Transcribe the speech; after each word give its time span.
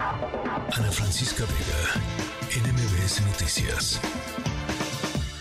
Ana 0.00 0.92
Francisca 0.92 1.44
Vega, 1.44 2.62
NMBS 2.62 3.20
Noticias. 3.26 4.00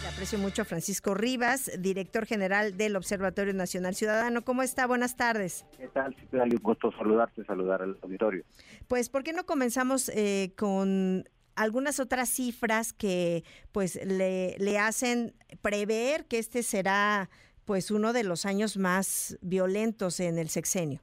Le 0.01 0.07
aprecio 0.07 0.39
mucho 0.39 0.63
a 0.63 0.65
Francisco 0.65 1.13
Rivas, 1.13 1.69
director 1.77 2.25
general 2.25 2.75
del 2.75 2.95
Observatorio 2.95 3.53
Nacional 3.53 3.93
Ciudadano. 3.93 4.43
¿Cómo 4.43 4.63
está? 4.63 4.87
Buenas 4.87 5.15
tardes. 5.15 5.63
¿Qué 5.77 5.87
tal, 5.89 6.15
Citlali? 6.15 6.55
Un 6.55 6.63
gusto 6.63 6.91
saludarte, 6.91 7.45
saludar 7.45 7.83
al 7.83 7.99
auditorio. 8.01 8.43
Pues, 8.87 9.09
¿por 9.09 9.23
qué 9.23 9.31
no 9.31 9.45
comenzamos 9.45 10.09
eh, 10.09 10.53
con 10.57 11.29
algunas 11.55 11.99
otras 11.99 12.27
cifras 12.27 12.93
que 12.93 13.43
pues 13.71 14.03
le, 14.03 14.55
le 14.57 14.79
hacen 14.79 15.35
prever 15.61 16.25
que 16.25 16.39
este 16.39 16.63
será 16.63 17.29
pues 17.65 17.91
uno 17.91 18.11
de 18.11 18.23
los 18.23 18.47
años 18.47 18.77
más 18.77 19.37
violentos 19.41 20.19
en 20.19 20.39
el 20.39 20.49
sexenio? 20.49 21.01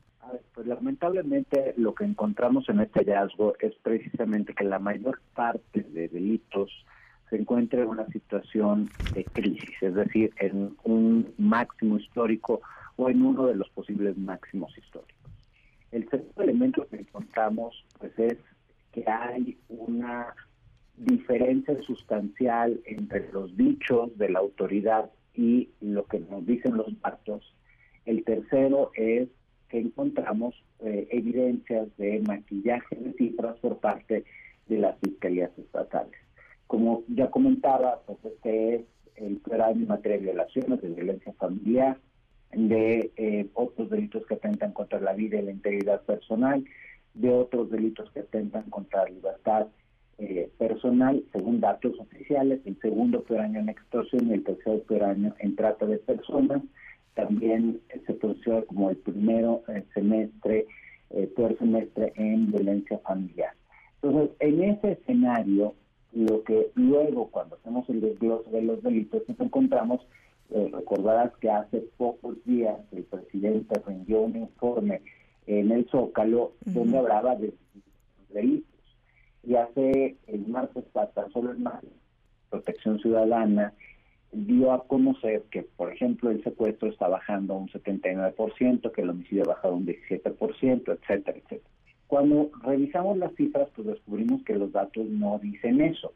Pues 0.65 0.77
lamentablemente 0.79 1.75
lo 1.77 1.95
que 1.95 2.05
encontramos 2.05 2.69
en 2.71 2.81
este 2.81 3.01
hallazgo 3.01 3.55
es 3.61 3.75
precisamente 3.83 4.55
que 4.55 4.65
la 4.65 4.79
mayor 4.79 5.21
parte 5.35 5.83
de 5.83 6.09
delitos 6.09 6.71
se 7.29 7.37
encuentra 7.37 7.83
en 7.83 7.89
una 7.89 8.07
situación 8.07 8.89
de 9.13 9.25
crisis, 9.25 9.75
es 9.83 9.95
decir, 9.95 10.33
en 10.39 10.75
un 10.85 11.35
máximo 11.37 11.99
histórico 11.99 12.63
o 12.97 13.11
en 13.11 13.23
uno 13.23 13.47
de 13.47 13.57
los 13.57 13.69
posibles 13.71 14.17
máximos 14.17 14.77
históricos. 14.79 15.31
El 15.93 16.09
segundo 16.09 16.43
elemento 16.43 16.87
que 16.89 16.97
encontramos 16.97 17.85
pues 17.99 18.19
es 18.19 18.39
que 18.93 19.05
hay 19.07 19.59
una 19.69 20.35
diferencia 20.97 21.77
sustancial 21.83 22.81
entre 22.87 23.31
los 23.33 23.55
dichos 23.55 24.17
de 24.17 24.31
la 24.31 24.39
autoridad 24.39 25.11
y 25.35 25.69
lo 25.83 26.07
que 26.07 26.21
nos 26.21 26.47
dicen 26.47 26.79
los 26.79 26.99
datos. 27.03 27.55
El 28.07 28.25
tercero 28.25 28.93
es 28.95 29.29
encontramos 29.79 30.55
eh, 30.81 31.09
evidencias 31.11 31.89
de 31.97 32.21
maquillaje 32.21 32.97
de 32.97 33.13
cifras 33.15 33.57
por 33.59 33.79
parte 33.79 34.25
de 34.69 34.79
las 34.79 34.99
fiscalías 35.01 35.51
estatales. 35.59 36.19
Como 36.67 37.03
ya 37.09 37.31
comentaba, 37.31 38.01
pues 38.07 38.19
este 38.25 38.75
es 38.75 38.83
el 39.17 39.37
peor 39.39 39.63
año 39.63 39.83
en 39.83 39.89
materia 39.89 40.19
de 40.19 40.25
violaciones, 40.25 40.81
de 40.81 40.89
violencia 40.89 41.33
familiar, 41.35 41.99
de 42.53 43.11
eh, 43.17 43.47
otros 43.55 43.91
delitos 43.91 44.27
que 44.27 44.35
atentan 44.35 44.73
contra 44.73 45.01
la 45.01 45.13
vida 45.13 45.39
y 45.39 45.45
la 45.45 45.51
integridad 45.51 46.03
personal, 46.03 46.65
de 47.15 47.31
otros 47.31 47.71
delitos 47.71 48.11
que 48.13 48.21
atentan 48.21 48.65
contra 48.71 49.05
la 49.05 49.11
libertad 49.11 49.67
eh, 50.19 50.49
personal, 50.59 51.23
según 51.33 51.61
datos 51.61 51.99
oficiales, 51.99 52.61
el 52.65 52.79
segundo 52.81 53.23
peor 53.23 53.41
año 53.41 53.61
en 53.61 53.69
extorsión 53.69 54.29
y 54.29 54.35
el 54.35 54.45
tercer 54.45 54.83
peor 54.83 55.05
año 55.05 55.35
en 55.41 55.57
trata 55.57 55.87
de 55.87 55.99
personas 55.99 56.63
también 57.15 57.81
se 58.07 58.15
produjo 58.15 58.65
como 58.67 58.91
el 58.91 58.97
primero 58.97 59.63
eh, 59.69 59.85
semestre, 59.95 60.67
eh, 61.11 61.27
peor 61.35 61.57
semestre 61.59 62.13
en 62.17 62.51
violencia 62.51 62.99
familiar. 62.99 63.53
Entonces, 64.03 64.37
en 64.41 64.63
ese 64.65 64.93
escenario, 64.93 65.75
lo 66.13 66.43
que 66.45 66.71
luego, 66.75 67.29
cuando 67.31 67.57
hacemos 67.57 67.89
el 67.89 68.01
desglose 68.01 68.51
de 68.51 68.63
los 68.63 68.83
delitos, 68.83 69.23
nos 69.29 69.41
encontramos, 69.41 70.01
eh, 70.51 70.71
recordarás 70.73 71.33
que 71.41 71.51
hace 71.51 71.85
pocos 71.97 72.37
días 72.45 72.77
el 72.93 73.05
presidente 73.05 73.81
rindió 73.87 74.23
un 74.23 74.37
informe 74.37 75.01
en 75.47 75.73
el 75.73 75.89
Zócalo 75.91 76.53
donde 76.65 76.99
hablaba 76.99 77.37
de 77.37 77.55
delitos. 78.31 78.69
Y 79.43 79.57
hace 79.57 80.17
el 80.27 80.47
martes 80.47 80.85
pasado, 80.93 81.31
solo 81.31 81.53
el 81.53 81.59
martes, 81.59 81.91
Protección 82.51 82.99
Ciudadana 83.01 83.73
dio 84.35 84.73
a 84.73 84.87
conocer 84.87 85.43
que, 85.51 85.63
por 85.63 85.93
ejemplo, 85.93 86.31
el 86.31 86.43
secuestro 86.43 86.89
está 86.89 87.09
bajando 87.09 87.55
un 87.55 87.69
79%, 87.69 88.93
que 88.93 89.01
el 89.03 89.11
homicidio 89.11 89.45
ha 89.45 89.55
bajado 89.55 89.75
un 89.75 89.87
17%, 89.87 90.93
etcétera, 90.93 91.39
etcétera. 91.39 91.71
Cuando 92.07 92.51
revisamos 92.63 93.17
las 93.19 93.35
cifras, 93.35 93.69
pues 93.75 93.87
descubrimos 93.89 94.43
que 94.45 94.55
los 94.55 94.73
datos 94.73 95.07
no 95.07 95.39
dicen 95.39 95.81
eso. 95.81 96.13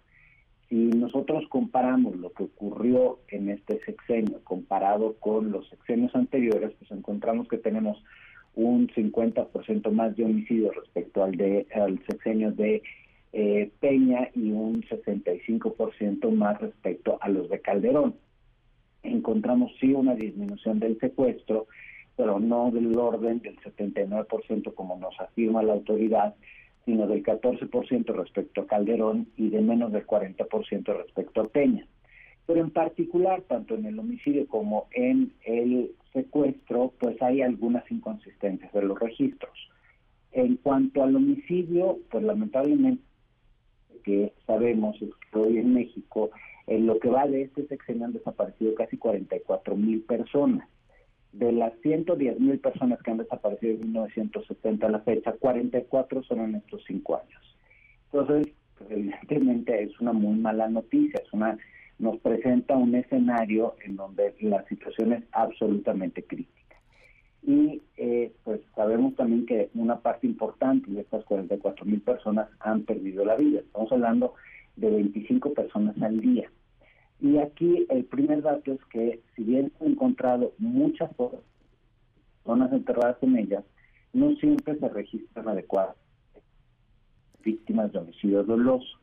Si 0.68 0.74
nosotros 0.74 1.44
comparamos 1.48 2.16
lo 2.16 2.30
que 2.32 2.44
ocurrió 2.44 3.20
en 3.28 3.48
este 3.48 3.80
sexenio 3.84 4.40
comparado 4.44 5.14
con 5.14 5.50
los 5.50 5.68
sexenios 5.70 6.14
anteriores, 6.14 6.72
pues 6.78 6.90
encontramos 6.90 7.48
que 7.48 7.56
tenemos 7.56 8.02
un 8.54 8.88
50% 8.88 9.90
más 9.92 10.16
de 10.16 10.24
homicidios 10.24 10.74
respecto 10.74 11.24
al 11.24 11.36
de 11.36 11.66
al 11.74 11.98
sexenio 12.06 12.52
de 12.52 12.82
eh, 13.40 13.70
Peña 13.78 14.30
y 14.34 14.50
un 14.50 14.82
65% 14.82 16.28
más 16.32 16.60
respecto 16.60 17.18
a 17.20 17.28
los 17.28 17.48
de 17.48 17.60
Calderón. 17.60 18.16
Encontramos 19.04 19.70
sí 19.78 19.92
una 19.92 20.16
disminución 20.16 20.80
del 20.80 20.98
secuestro, 20.98 21.68
pero 22.16 22.40
no 22.40 22.72
del 22.72 22.98
orden 22.98 23.38
del 23.38 23.56
79% 23.60 24.74
como 24.74 24.98
nos 24.98 25.20
afirma 25.20 25.62
la 25.62 25.74
autoridad, 25.74 26.34
sino 26.84 27.06
del 27.06 27.22
14% 27.22 28.12
respecto 28.12 28.62
a 28.62 28.66
Calderón 28.66 29.28
y 29.36 29.50
de 29.50 29.60
menos 29.60 29.92
del 29.92 30.04
40% 30.04 30.96
respecto 30.96 31.42
a 31.42 31.48
Peña. 31.48 31.86
Pero 32.44 32.60
en 32.60 32.70
particular, 32.70 33.42
tanto 33.42 33.76
en 33.76 33.86
el 33.86 34.00
homicidio 34.00 34.48
como 34.48 34.88
en 34.90 35.32
el 35.44 35.92
secuestro, 36.12 36.92
pues 36.98 37.22
hay 37.22 37.42
algunas 37.42 37.88
inconsistencias 37.88 38.72
de 38.72 38.82
los 38.82 38.98
registros. 38.98 39.56
En 40.32 40.56
cuanto 40.56 41.04
al 41.04 41.14
homicidio, 41.14 42.00
pues 42.10 42.24
lamentablemente 42.24 43.07
que 44.08 44.32
sabemos 44.46 44.96
es 45.02 45.10
que 45.30 45.38
hoy 45.38 45.58
en 45.58 45.74
México, 45.74 46.30
en 46.66 46.86
lo 46.86 46.98
que 46.98 47.10
va 47.10 47.26
de 47.26 47.42
este 47.42 47.66
sexenio 47.66 48.06
han 48.06 48.14
desaparecido 48.14 48.74
casi 48.74 48.96
44 48.96 49.76
mil 49.76 50.00
personas. 50.00 50.66
De 51.32 51.52
las 51.52 51.74
110 51.82 52.40
mil 52.40 52.58
personas 52.58 53.02
que 53.02 53.10
han 53.10 53.18
desaparecido 53.18 53.74
en 53.74 53.80
1970 53.80 54.86
a 54.86 54.90
la 54.90 55.00
fecha, 55.00 55.32
44 55.32 56.22
son 56.22 56.40
en 56.40 56.54
estos 56.54 56.82
cinco 56.86 57.16
años. 57.16 57.56
Entonces, 58.10 58.54
pues, 58.78 58.90
evidentemente 58.92 59.82
es 59.82 60.00
una 60.00 60.14
muy 60.14 60.38
mala 60.38 60.68
noticia, 60.68 61.20
es 61.22 61.30
una 61.34 61.58
nos 61.98 62.16
presenta 62.20 62.76
un 62.76 62.94
escenario 62.94 63.74
en 63.84 63.96
donde 63.96 64.34
la 64.40 64.64
situación 64.68 65.12
es 65.12 65.24
absolutamente 65.32 66.22
crítica 66.22 66.57
y 67.42 67.82
eh, 67.96 68.32
pues 68.44 68.60
sabemos 68.74 69.14
también 69.14 69.46
que 69.46 69.70
una 69.74 70.00
parte 70.00 70.26
importante 70.26 70.90
de 70.90 71.00
estas 71.00 71.24
44 71.24 71.84
mil 71.86 72.00
personas 72.00 72.48
han 72.60 72.82
perdido 72.82 73.24
la 73.24 73.36
vida. 73.36 73.60
Estamos 73.60 73.90
hablando 73.92 74.34
de 74.76 74.90
25 74.90 75.54
personas 75.54 76.00
al 76.02 76.20
día. 76.20 76.50
Y 77.20 77.38
aquí 77.38 77.86
el 77.88 78.04
primer 78.04 78.42
dato 78.42 78.72
es 78.72 78.84
que 78.86 79.20
si 79.34 79.42
bien 79.42 79.72
he 79.80 79.86
encontrado 79.86 80.52
muchas 80.58 81.10
personas 82.44 82.72
enterradas 82.72 83.16
en 83.22 83.38
ellas, 83.38 83.64
no 84.12 84.34
siempre 84.36 84.78
se 84.78 84.88
registran 84.88 85.48
adecuadamente 85.48 86.08
víctimas 87.42 87.92
de 87.92 87.98
homicidio 87.98 88.44
doloso. 88.44 88.98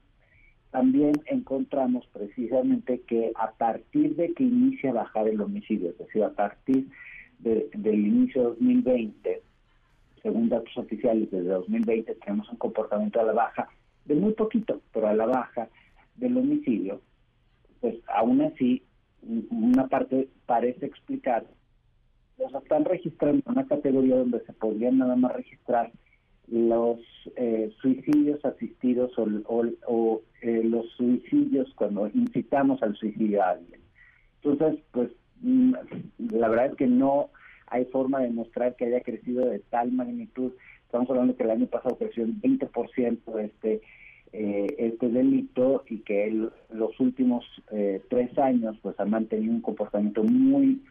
También 0.71 1.13
encontramos 1.25 2.05
precisamente 2.07 3.01
que 3.07 3.31
a 3.35 3.51
partir 3.51 4.15
de 4.15 4.33
que 4.33 4.43
inicia 4.43 4.91
a 4.91 4.93
bajar 4.93 5.27
el 5.27 5.41
homicidio, 5.41 5.89
es 5.89 5.97
decir, 5.97 6.23
a 6.23 6.33
partir 6.33 6.87
del 7.39 8.05
inicio 8.05 8.41
de 8.41 8.47
2020, 8.49 9.41
según 10.21 10.49
datos 10.49 10.75
oficiales 10.77 11.29
desde 11.31 11.49
2020, 11.49 12.15
tenemos 12.15 12.49
un 12.49 12.57
comportamiento 12.57 13.19
a 13.19 13.23
la 13.23 13.33
baja 13.33 13.69
de 14.05 14.15
muy 14.15 14.33
poquito, 14.33 14.81
pero 14.93 15.07
a 15.07 15.13
la 15.13 15.25
baja 15.25 15.69
del 16.15 16.37
homicidio, 16.37 17.01
pues 17.81 17.95
aún 18.07 18.41
así 18.41 18.83
una 19.49 19.87
parte 19.87 20.29
parece 20.45 20.85
explicar, 20.85 21.45
los 22.37 22.53
están 22.53 22.85
registrando 22.85 23.41
una 23.45 23.65
categoría 23.65 24.17
donde 24.17 24.41
se 24.45 24.53
podrían 24.53 24.97
nada 24.97 25.15
más 25.15 25.33
registrar 25.33 25.91
los 26.47 26.99
eh, 27.37 27.71
suicidios 27.81 28.43
asistidos 28.45 29.11
o, 29.17 30.21
eh, 30.41 30.61
los 30.63 30.89
suicidios 30.91 31.73
cuando 31.75 32.07
incitamos 32.13 32.81
al 32.83 32.95
suicidio 32.95 33.41
a 33.41 33.51
alguien. 33.51 33.81
Entonces, 34.43 34.83
pues 34.91 35.09
la 35.41 36.47
verdad 36.47 36.67
es 36.67 36.75
que 36.75 36.87
no 36.87 37.29
hay 37.67 37.85
forma 37.85 38.19
de 38.21 38.29
mostrar 38.29 38.75
que 38.75 38.85
haya 38.85 39.01
crecido 39.01 39.45
de 39.45 39.59
tal 39.59 39.91
magnitud. 39.91 40.53
Estamos 40.85 41.09
hablando 41.09 41.35
que 41.35 41.43
el 41.43 41.51
año 41.51 41.67
pasado 41.67 41.97
creció 41.97 42.23
en 42.23 42.41
20% 42.41 43.39
este 43.39 43.81
eh, 44.37 44.75
este 44.79 45.07
delito 45.07 45.85
y 45.87 45.99
que 45.99 46.49
los 46.69 46.99
últimos 46.99 47.45
eh, 47.71 48.01
tres 48.09 48.37
años 48.37 48.75
pues 48.81 48.99
ha 48.99 49.05
mantenido 49.05 49.53
un 49.53 49.61
comportamiento 49.61 50.23
muy 50.23 50.81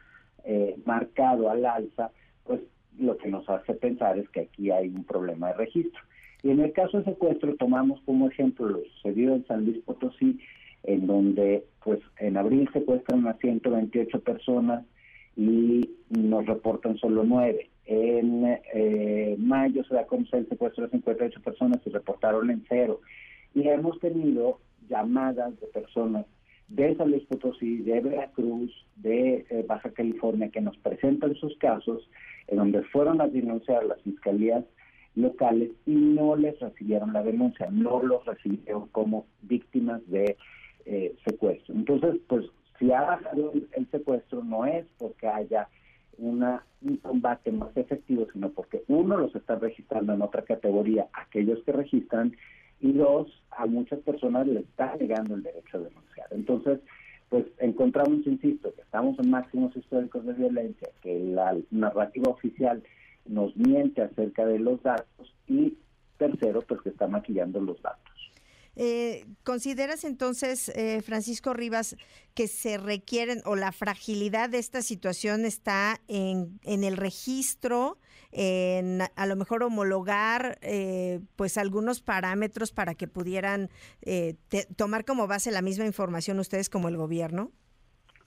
eh, 0.45 0.77
marcado 0.87 1.51
al 1.51 1.67
alza, 1.67 2.11
pues 2.45 2.61
lo 2.99 3.19
que 3.19 3.29
nos 3.29 3.47
hace 3.51 3.75
pensar 3.75 4.19
es 4.19 4.31
que 4.31 4.41
aquí 4.41 4.71
hay 4.71 4.89
un 4.89 5.05
problema 5.05 5.49
de 5.49 5.55
registro. 5.55 6.01
Y 6.43 6.53
en 6.53 6.61
el 6.61 6.73
caso 6.73 6.99
de 6.99 7.05
secuestro 7.05 7.55
tomamos 7.57 8.01
como 8.07 8.29
ejemplo 8.29 8.67
lo 8.67 8.83
sucedido 8.97 9.35
en 9.35 9.47
San 9.47 9.67
Luis 9.67 9.83
Potosí, 9.85 10.39
en 10.85 11.07
donde 11.07 11.65
pues 11.83 12.01
en 12.19 12.37
abril 12.37 12.69
secuestran 12.73 13.27
a 13.27 13.35
128 13.35 14.21
personas 14.21 14.85
y 15.37 15.91
nos 16.09 16.47
reportan 16.47 16.97
solo 16.99 17.25
nueve. 17.25 17.71
En 17.87 18.59
eh, 18.73 19.37
mayo 19.39 19.85
se 19.85 19.95
da 19.95 20.03
a 20.03 20.07
conocer 20.07 20.41
el 20.41 20.49
secuestro 20.49 20.85
de 20.85 20.91
58 20.91 21.41
personas 21.43 21.81
y 21.85 21.91
reportaron 21.91 22.51
en 22.51 22.65
cero. 22.69 23.01
Y 23.55 23.69
hemos 23.69 23.99
tenido 24.01 24.61
llamadas 24.89 25.59
de 25.61 25.67
personas 25.67 26.27
de 26.69 26.97
San 26.97 27.11
Luis 27.11 27.25
Potosí, 27.25 27.79
de 27.79 28.01
Veracruz, 28.01 28.71
de 28.97 29.47
eh, 29.51 29.65
Baja 29.69 29.91
California, 29.91 30.49
que 30.49 30.61
nos 30.61 30.77
presentan 30.79 31.35
sus 31.35 31.57
casos, 31.59 32.09
en 32.47 32.57
donde 32.57 32.83
fueron 32.85 33.21
a 33.21 33.29
denunciar 33.29 33.85
las 33.85 34.01
fiscalías 34.03 34.65
locales 35.15 35.71
y 35.87 35.95
no 35.95 36.37
les 36.37 36.59
recibieron 36.59 37.13
la 37.13 37.23
denuncia, 37.23 37.69
no 37.71 38.03
los 38.03 38.25
recibieron 38.25 38.89
como 38.89 39.27
víctimas 39.43 40.01
de 40.09 40.37
eh, 40.87 41.15
secuestro. 41.25 41.75
Entonces, 41.75 42.17
pues 42.29 42.47
si 42.79 42.93
ha 42.93 43.03
bajado 43.03 43.53
el, 43.53 43.91
secuestro 43.91 44.43
no 44.43 44.67
es 44.67 44.87
porque 44.99 45.29
haya 45.29 45.69
una, 46.19 46.65
un 46.83 46.97
combate 46.99 47.51
más 47.53 47.77
efectivo, 47.77 48.27
sino 48.33 48.51
porque 48.51 48.83
uno 48.89 49.17
los 49.17 49.35
está 49.35 49.57
registrando 49.57 50.13
en 50.13 50.23
otra 50.23 50.43
categoría, 50.43 51.09
aquellos 51.13 51.63
que 51.65 51.73
registran, 51.73 52.37
y 52.81 52.93
dos, 52.93 53.29
a 53.51 53.67
muchas 53.67 54.01
personas 54.01 54.47
les 54.47 54.65
está 54.65 54.95
negando 54.97 55.35
el 55.35 55.43
derecho 55.43 55.79
a 55.79 55.81
denunciar. 55.81 56.27
Entonces, 56.33 56.81
pues 57.31 57.47
encontramos, 57.59 58.27
insisto, 58.27 58.75
que 58.75 58.83
estamos 58.83 59.19
en 59.19 59.31
máximos 59.31 59.75
históricos 59.77 60.27
de 60.27 60.35
violencia, 60.35 60.89
que 61.01 61.19
la 61.19 61.57
narrativa 61.71 62.31
oficial 62.31 62.83
nos 63.27 63.57
miente 63.57 64.03
acerca 64.03 64.45
de 64.45 64.59
los 64.59 64.83
datos 64.83 65.35
y 65.49 65.79
tercero, 66.19 66.61
pues 66.63 66.81
que 66.83 66.91
está 66.91 67.09
maquillando 67.09 67.61
los 67.61 67.81
datos. 67.81 68.33
Eh, 68.77 69.25
¿Consideras 69.45 70.05
entonces, 70.05 70.69
eh, 70.71 71.01
Francisco 71.03 71.55
Rivas, 71.55 71.97
que 72.35 72.49
se 72.49 72.79
requieren 72.79 73.41
o 73.45 73.55
la 73.55 73.73
fragilidad 73.73 74.51
de 74.51 74.59
esta 74.59 74.83
situación 74.83 75.45
está 75.45 76.01
en, 76.09 76.59
en 76.65 76.83
el 76.83 76.97
registro, 76.97 77.99
en 78.33 79.01
a 79.15 79.27
lo 79.27 79.37
mejor 79.37 79.63
homologar 79.63 80.59
eh, 80.61 81.21
pues 81.37 81.57
algunos 81.57 82.01
parámetros 82.01 82.73
para 82.73 82.95
que 82.95 83.07
pudieran 83.07 83.71
eh, 84.03 84.35
tomar 84.77 85.05
como 85.05 85.29
base 85.29 85.53
la 85.53 85.63
misma 85.63 85.87
información 85.87 86.41
ustedes 86.41 86.69
como 86.69 86.89
el 86.89 86.97
gobierno? 86.97 87.53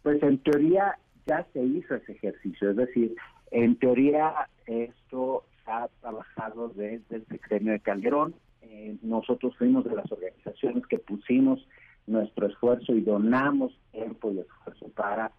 Pues 0.03 0.23
en 0.23 0.37
teoría 0.43 0.97
ya 1.25 1.45
se 1.51 1.61
hizo 1.61 1.95
ese 1.95 2.13
ejercicio, 2.13 2.71
es 2.71 2.77
decir, 2.77 3.15
en 3.51 3.77
teoría 3.77 4.47
esto 4.65 5.43
ha 5.65 5.89
trabajado 5.99 6.69
desde 6.69 7.17
el 7.17 7.25
sexenio 7.27 7.73
de 7.73 7.81
Calderón, 7.81 8.33
eh, 8.61 8.97
nosotros 9.01 9.55
fuimos 9.57 9.85
de 9.85 9.95
las 9.95 10.11
organizaciones 10.11 10.85
que 10.87 10.99
pusimos 10.99 11.65
nuestro 12.05 12.47
esfuerzo 12.47 12.93
y 12.93 13.01
donamos 13.01 13.77
tiempo 13.91 14.31
y 14.31 14.39
esfuerzo 14.39 14.87
para 14.89 15.31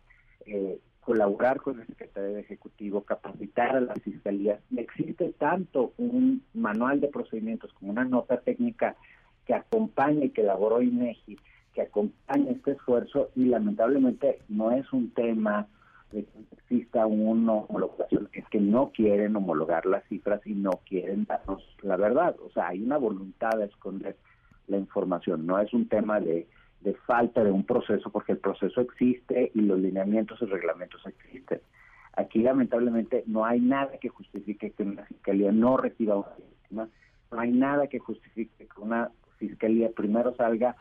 eh, 0.47 0.79
colaborar 1.01 1.61
con 1.61 1.81
el 1.81 1.87
secretario 1.87 2.35
de 2.35 2.41
Ejecutivo, 2.41 3.03
capacitar 3.03 3.77
a 3.77 3.81
las 3.81 4.01
fiscalías. 4.03 4.61
Existe 4.77 5.33
tanto 5.39 5.95
un 5.97 6.43
manual 6.53 7.01
de 7.01 7.09
procedimientos 7.09 7.73
como 7.73 7.93
una 7.93 8.05
nota 8.05 8.41
técnica 8.41 8.95
que 9.47 9.55
acompaña 9.55 10.27
y 10.27 10.31
que 10.31 10.43
elaboró 10.43 10.83
INEGI, 10.83 11.39
que 11.73 11.83
acompaña 11.83 12.51
este 12.51 12.73
esfuerzo 12.73 13.31
y 13.35 13.47
lamentablemente 13.47 14.41
no 14.49 14.73
es 14.73 14.93
un 14.93 15.11
tema 15.13 15.67
de 16.13 16.25
que 16.25 16.39
exista 16.53 17.07
una 17.07 17.53
homologación, 17.53 18.29
es 18.33 18.47
que 18.49 18.61
no 18.61 18.91
quieren 18.93 19.37
homologar 19.37 19.87
las 19.87 20.05
cifras 20.09 20.41
y 20.47 20.55
no 20.55 20.81
quieren 20.87 21.25
darnos 21.25 21.63
la 21.83 21.97
verdad. 21.97 22.37
O 22.45 22.51
sea, 22.51 22.69
hay 22.69 22.83
una 22.83 22.97
voluntad 22.97 23.59
de 23.59 23.67
esconder 23.67 24.17
la 24.67 24.79
información, 24.79 25.47
no 25.47 25.59
es 25.59 25.73
un 25.73 25.89
tema 25.89 26.21
de, 26.21 26.47
de 26.81 26.95
falta 26.95 27.43
de 27.43 27.51
un 27.51 27.65
proceso, 27.65 28.11
porque 28.11 28.33
el 28.33 28.39
proceso 28.39 28.81
existe 28.81 29.51
y 29.55 29.61
los 29.63 29.79
lineamientos 29.79 30.41
y 30.43 30.47
reglamentos 30.47 31.05
existen. 31.07 31.61
Aquí 32.15 32.41
lamentablemente 32.41 33.23
no 33.27 33.45
hay 33.45 33.61
nada 33.61 33.97
que 33.99 34.09
justifique 34.09 34.71
que 34.73 34.83
una 34.83 35.05
fiscalía 35.05 35.53
no 35.53 35.77
reciba 35.77 36.17
una 36.17 36.35
víctima, 36.37 36.89
no 37.31 37.41
hay 37.41 37.53
nada 37.53 37.87
que 37.87 37.99
justifique 37.99 38.67
que 38.67 38.81
una 38.81 39.11
fiscalía 39.39 39.91
primero 39.91 40.35
salga 40.35 40.77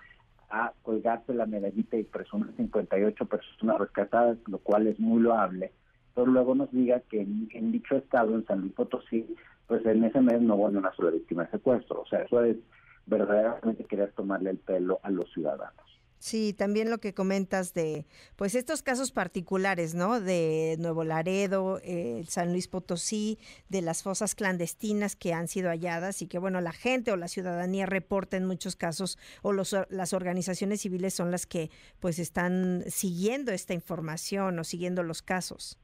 a 0.50 0.74
colgarse 0.84 1.34
la 1.34 1.46
medallita 1.46 1.98
y 1.98 2.04
presumir 2.04 2.54
58 2.56 3.26
personas 3.26 3.80
rescatadas, 3.80 4.38
lo 4.48 4.60
cual 4.60 4.88
es 4.88 5.00
muy 5.00 5.22
loable, 5.22 5.72
pero 6.16 6.28
luego 6.28 6.56
nos 6.56 6.72
diga 6.72 7.02
que 7.02 7.22
en, 7.22 7.72
dicho 7.72 7.96
estado, 7.96 8.34
en 8.34 8.46
San 8.46 8.62
Luis 8.62 8.74
Potosí, 8.74 9.36
pues 9.68 9.86
en 9.86 10.04
ese 10.04 10.22
mes 10.22 10.42
no 10.42 10.56
hubo 10.56 10.66
una 10.66 10.94
sola 10.94 11.12
víctima 11.12 11.44
de 11.44 11.52
secuestro. 11.52 12.02
O 12.02 12.08
sea, 12.08 12.22
eso 12.22 12.44
es 12.44 12.58
verdaderamente 13.06 13.84
querer 13.84 14.12
tomarle 14.14 14.52
el 14.52 14.58
pelo 14.58 15.00
a 15.04 15.10
los 15.10 15.32
ciudadanos. 15.34 15.86
Sí, 16.20 16.54
también 16.54 16.90
lo 16.90 16.98
que 16.98 17.14
comentas 17.14 17.74
de, 17.74 18.06
pues 18.36 18.56
estos 18.56 18.82
casos 18.82 19.12
particulares, 19.12 19.94
¿no? 19.94 20.20
De 20.20 20.76
Nuevo 20.80 21.04
Laredo, 21.04 21.80
eh, 21.84 22.24
San 22.28 22.52
Luis 22.52 22.68
Potosí, 22.68 23.38
de 23.70 23.82
las 23.84 24.02
fosas 24.02 24.34
clandestinas 24.34 25.16
que 25.16 25.34
han 25.34 25.48
sido 25.48 25.70
halladas 25.70 26.22
y 26.24 26.28
que, 26.28 26.40
bueno, 26.40 26.60
la 26.60 26.72
gente 26.72 27.12
o 27.12 27.18
la 27.18 27.28
ciudadanía 27.28 27.86
reporta 27.86 28.36
en 28.36 28.46
muchos 28.46 28.76
casos 28.76 29.20
o 29.44 29.54
los, 29.54 29.76
las 29.90 30.14
organizaciones 30.14 30.82
civiles 30.82 31.14
son 31.14 31.30
las 31.30 31.46
que, 31.46 31.70
pues, 32.00 32.18
están 32.18 32.84
siguiendo 32.88 33.52
esta 33.52 33.76
información 33.76 34.58
o 34.58 34.64
siguiendo 34.64 35.04
los 35.04 35.22
casos. 35.22 35.78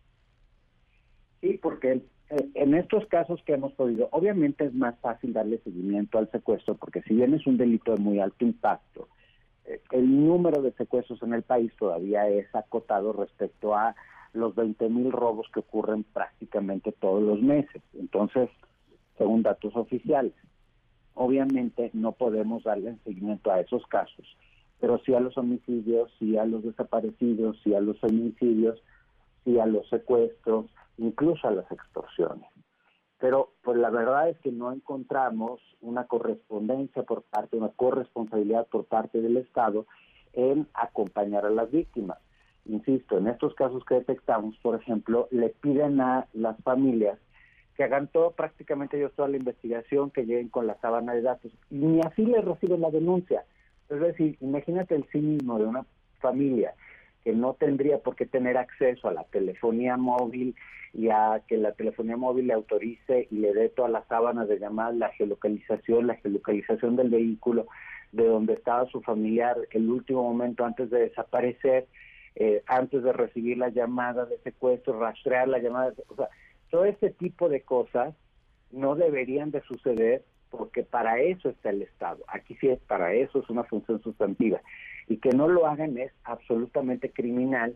Sí, 1.41 1.59
porque 1.62 2.01
eh, 2.29 2.50
en 2.56 2.74
estos 2.74 3.06
casos 3.06 3.39
que 3.45 3.53
hemos 3.53 3.74
podido, 3.74 4.09
obviamente 4.12 4.65
es 4.65 4.74
más 4.74 4.97
fácil 5.00 5.33
darle 5.33 5.59
seguimiento 5.59 6.18
al 6.18 6.31
secuestro 6.31 6.75
porque 6.75 7.03
si 7.03 7.13
bien 7.13 7.33
es 7.33 7.45
un 7.45 7.57
delito 7.57 7.94
de 7.94 8.00
muy 8.00 8.19
alto 8.19 8.45
impacto, 8.45 9.09
el 9.92 10.25
número 10.25 10.62
de 10.62 10.71
secuestros 10.74 11.21
en 11.24 11.33
el 11.33 11.44
país 11.44 11.71
todavía 11.77 12.27
es 12.27 12.54
acotado 12.54 13.13
respecto 13.13 13.75
a 13.75 13.95
los 14.33 14.56
20 14.56 14.89
mil 14.89 15.12
robos 15.12 15.48
que 15.54 15.60
ocurren 15.60 16.04
prácticamente 16.04 16.92
todos 16.92 17.21
los 17.21 17.42
meses. 17.42 17.81
Entonces, 17.94 18.50
según 19.18 19.44
datos 19.44 19.75
oficiales, 19.75 20.33
obviamente 21.13 21.92
no 21.94 22.13
podemos 22.13 22.63
darle 22.63 22.98
seguimiento 23.04 23.51
a 23.51 23.60
esos 23.60 23.86
casos, 23.88 24.25
pero 24.80 25.00
sí 25.06 25.13
a 25.13 25.19
los 25.19 25.38
homicidios, 25.38 26.12
sí 26.19 26.38
a 26.38 26.45
los 26.45 26.63
desaparecidos, 26.63 27.60
sí 27.63 27.75
a 27.75 27.80
los 27.80 28.00
feminicidios, 28.00 28.81
sí 29.44 29.60
a 29.60 29.65
los 29.65 29.88
secuestros, 29.89 30.65
incluso 30.98 31.48
a 31.48 31.51
las 31.51 31.71
extorsiones 31.71 32.52
pero 33.24 33.54
pues 33.64 33.78
la 33.78 33.90
verdad 33.90 34.28
es 34.28 34.38
que 34.40 34.52
no 34.52 34.74
encontramos 34.74 35.62
una 35.80 36.08
correspondencia 36.08 37.04
por 37.04 37.22
parte, 37.22 37.56
una 37.56 37.70
corresponsabilidad 37.70 38.68
por 38.68 38.84
parte 38.84 39.22
del 39.22 39.38
Estado 39.38 39.86
en 40.34 40.68
acompañar 40.74 41.46
a 41.46 41.50
las 41.50 41.72
víctimas. 41.72 42.18
Insisto, 42.66 43.18
en 43.18 43.30
estos 43.30 43.56
casos 43.56 43.86
que 43.86 43.96
detectamos, 43.96 44.58
por 44.58 44.75
ejemplo, 44.75 45.30
le 45.31 45.48
piden 45.48 46.02
a 46.02 46.28
las 46.34 46.62
familias 46.64 47.18
que 47.78 47.86
hagan 47.86 48.10
todo, 48.10 48.31
prácticamente 48.31 48.98
ellos 48.98 49.14
toda 49.16 49.30
la 49.30 49.38
investigación, 49.38 50.12
que 50.12 50.25
lleguen 50.25 50.50
con 50.50 50.68
la 50.68 50.75
sábana 50.81 51.14
de 51.14 51.22
datos, 51.22 51.54
y 51.72 51.75
ni 51.75 52.02
así 52.02 52.25
les 52.25 52.44
reciben 52.44 52.81
la 52.81 52.92
denuncia. 52.92 53.46
Es 53.90 54.02
decir, 54.02 54.38
imagínate 54.42 54.96
el 54.96 55.06
cinismo 55.06 55.60
de 55.60 55.66
una 55.66 55.86
familia 56.20 56.74
que 57.24 57.34
no 57.34 57.54
tendría 57.54 58.00
por 58.00 58.16
qué 58.16 58.25
tener 58.25 58.58
acceso 58.58 59.08
a 59.08 59.14
la 59.14 59.24
telefonía 59.25 59.98
móvil 59.98 60.56
y 60.94 61.10
a 61.10 61.42
que 61.48 61.58
la 61.58 61.72
telefonía 61.72 62.18
móvil 62.18 62.48
le 62.48 62.54
autorice 62.54 63.28
y 63.31 63.38
le 63.38 63.54
dé 63.54 63.70
todas 63.70 63.92
las 63.92 64.08
sábanas 64.08 64.48
de 64.48 64.60
llamadas, 64.60 64.96
la 64.96 65.10
geolocalización, 65.10 66.08
la 66.08 66.16
geolocalización 66.16 66.96
del 66.96 67.10
vehículo, 67.10 67.68
de 68.12 68.25
donde 68.25 68.53
estaba 68.53 68.86
su 68.88 69.01
familiar 69.01 69.58
el 69.72 69.89
último 69.89 70.24
momento 70.24 70.65
antes 70.65 70.89
de 70.89 71.00
desaparecer, 71.00 71.88
eh, 72.36 72.62
antes 72.68 73.03
de 73.03 73.13
recibir 73.13 73.58
la 73.58 73.70
llamada 73.70 74.25
de 74.25 74.38
secuestro, 74.39 75.00
rastrear 75.00 75.48
la 75.48 75.60
llamada, 75.60 75.94
o 76.10 76.15
sea, 76.15 76.30
todo 76.70 76.86
este 76.86 77.10
tipo 77.10 77.50
de 77.50 77.62
cosas 77.62 78.13
no 78.72 78.96
deberían 78.96 79.51
de 79.51 79.62
suceder 79.62 80.24
porque 80.55 80.83
para 80.83 81.19
eso 81.19 81.50
está 81.50 81.72
el 81.72 81.81
Estado. 81.81 82.24
Aquí 82.27 82.55
sí 82.62 82.69
es 82.69 82.79
para 82.81 83.13
eso, 83.13 83.39
es 83.39 83.50
una 83.50 83.63
función 83.63 84.01
sustantiva 84.03 84.62
y 85.07 85.17
que 85.17 85.31
no 85.31 85.48
lo 85.48 85.65
hagan 85.65 85.98
es 85.98 86.12
absolutamente 86.24 87.12
criminal 87.12 87.75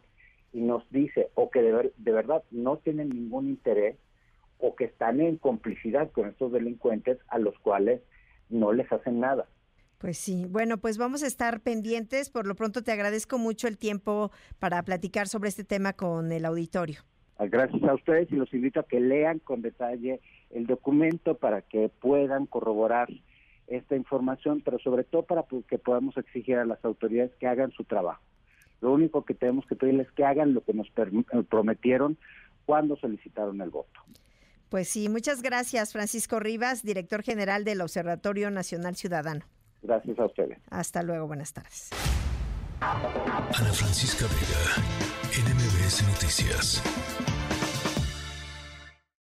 y 0.54 0.62
nos 0.62 0.88
dice 0.92 1.30
o 1.34 1.50
que 1.50 1.64
de, 1.64 1.92
de 1.98 2.12
verdad 2.12 2.44
no 2.52 2.78
tienen 2.78 3.10
ningún 3.10 3.48
interés 3.48 3.98
o 4.60 4.76
que 4.76 4.86
están 4.86 5.20
en 5.22 5.38
complicidad 5.38 6.12
con 6.12 6.30
estos 6.30 6.52
delincuentes 6.52 7.18
a 7.30 7.40
los 7.40 7.58
cuales 7.60 8.02
no 8.50 8.72
les 8.74 8.92
hacen 8.92 9.20
nada. 9.20 9.48
Pues 9.98 10.20
sí, 10.20 10.46
bueno, 10.48 10.78
pues 10.78 11.00
vamos 11.00 11.24
a 11.24 11.28
estar 11.28 11.62
pendientes. 11.62 12.30
Por 12.30 12.46
lo 12.46 12.54
pronto 12.54 12.84
te 12.84 12.92
agradezco 12.92 13.40
mucho 13.40 13.68
el 13.68 13.80
tiempo 13.80 14.32
para 14.60 14.84
platicar 14.84 15.28
sobre 15.28 15.50
este 15.50 15.64
tema 15.64 15.94
con 15.94 16.32
el 16.32 16.46
auditorio. 16.46 17.00
Gracias 17.40 17.84
a 17.84 17.96
ustedes 17.96 18.32
y 18.32 18.36
los 18.36 18.52
invito 18.54 18.80
a 18.80 18.88
que 18.88 19.00
lean 19.00 19.40
con 19.40 19.62
detalle 19.62 20.22
el 20.52 20.66
documento 20.66 21.36
para 21.38 21.62
que 21.62 21.90
puedan 21.90 22.46
corroborar 22.46 23.10
esta 23.68 23.96
información, 23.96 24.62
pero 24.64 24.80
sobre 24.80 25.04
todo 25.04 25.24
para 25.24 25.46
que 25.68 25.78
podamos 25.78 26.16
exigir 26.18 26.58
a 26.58 26.66
las 26.66 26.84
autoridades 26.86 27.32
que 27.40 27.48
hagan 27.48 27.72
su 27.72 27.84
trabajo. 27.84 28.22
Lo 28.82 28.94
único 28.94 29.26
que 29.26 29.34
tenemos 29.34 29.66
que 29.66 29.76
pedirles 29.76 30.08
es 30.08 30.14
que 30.14 30.24
hagan 30.24 30.54
lo 30.54 30.62
que 30.62 30.74
nos 30.74 30.88
eh, 30.88 31.44
prometieron 31.50 32.18
cuando 32.66 32.96
solicitaron 32.98 33.60
el 33.62 33.70
voto. 33.70 34.00
Pues 34.70 34.90
sí, 34.90 35.10
muchas 35.10 35.42
gracias, 35.42 35.94
Francisco 35.94 36.40
Rivas, 36.40 36.84
director 36.84 37.24
general 37.24 37.64
del 37.64 37.82
Observatorio 37.82 38.52
Nacional 38.52 38.96
Ciudadano. 38.96 39.46
Gracias 39.82 40.20
a 40.20 40.26
ustedes. 40.26 40.60
Hasta 40.70 41.04
luego, 41.04 41.28
buenas 41.28 41.54
tardes. 41.54 41.90
Ana 42.82 43.74
Francisca 43.74 44.26
Vega, 44.26 44.84
NMBS 45.32 46.04
Noticias. 46.08 46.84